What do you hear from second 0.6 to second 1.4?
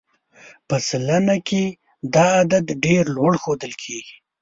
په سلنه